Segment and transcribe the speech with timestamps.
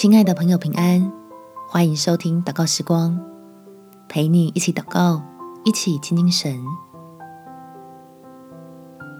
[0.00, 1.10] 亲爱的朋友，平安！
[1.68, 3.18] 欢迎收听祷告时光，
[4.08, 5.20] 陪你一起祷告，
[5.64, 6.56] 一起亲近神。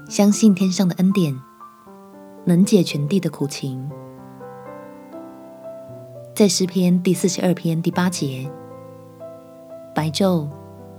[0.08, 1.36] 相信天上的恩典，
[2.44, 3.90] 能解全地的苦情。
[6.32, 8.48] 在诗篇第四十二篇第八节，
[9.92, 10.46] 白昼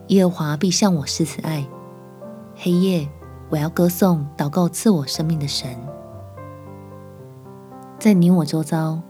[0.08, 1.66] 耶和华必向我施慈爱，
[2.54, 3.08] 黑夜
[3.50, 5.74] 我要歌颂祷告赐我生命的神。
[7.98, 9.02] 在你我周遭，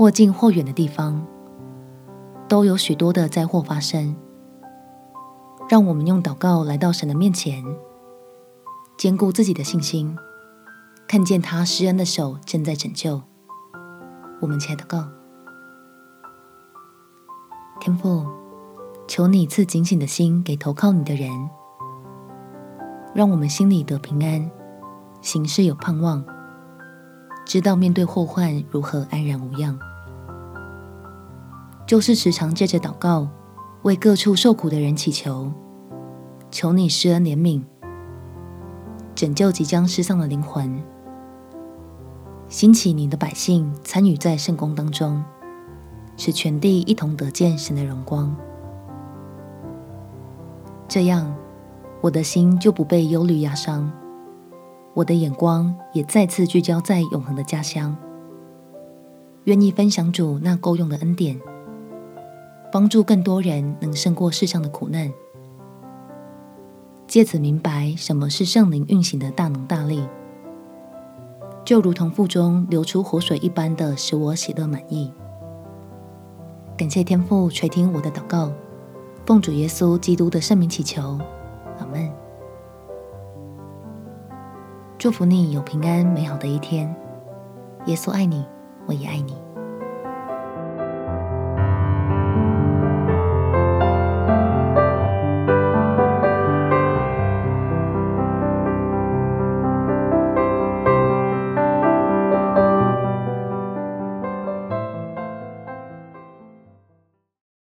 [0.00, 1.26] 或近或远的地方，
[2.48, 4.16] 都有许多的灾祸发生。
[5.68, 7.62] 让我们用祷告来到神的面前，
[8.96, 10.16] 坚固自己的信心，
[11.06, 13.20] 看见他施恩的手正在拯救。
[14.40, 15.06] 我们起来祷告，
[17.78, 18.24] 天父，
[19.06, 21.30] 求你赐警醒的心给投靠你的人，
[23.14, 24.50] 让我们心里得平安，
[25.20, 26.24] 行事有盼望，
[27.50, 29.76] 知道面对祸患如何安然无恙。
[31.84, 33.26] 就是时常借着祷告，
[33.82, 35.50] 为各处受苦的人祈求，
[36.48, 37.60] 求你施恩怜悯，
[39.16, 40.80] 拯救即将失丧的灵魂，
[42.48, 45.20] 兴起你的百姓参与在圣工当中，
[46.16, 48.32] 使全地一同得见神的荣光。
[50.86, 51.34] 这样，
[52.00, 53.90] 我的心就不被忧虑压伤，
[54.94, 57.96] 我的眼光也再次聚焦在永恒的家乡，
[59.44, 61.40] 愿意分享主那够用的恩典。
[62.72, 65.12] 帮助更多人能胜过世上的苦难，
[67.08, 70.06] 借此明白什么是圣灵运行的大能大力，
[71.64, 75.12] 就如同腹中流出活水一般的使我喜乐满意。
[76.76, 78.52] 感谢天父垂听我的祷告，
[79.26, 81.18] 奉主耶稣基督的圣名祈求，
[85.00, 86.94] 祝福你有平安美好的一天，
[87.86, 88.44] 耶稣爱你，
[88.84, 89.34] 我也爱你。